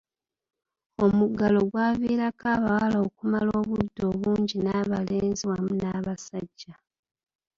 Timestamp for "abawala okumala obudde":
2.55-4.01